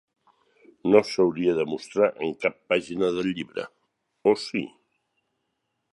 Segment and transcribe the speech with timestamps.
[0.93, 3.69] No s'hauria de mostrar en cap pàgina de llibre,
[4.33, 4.65] o sí?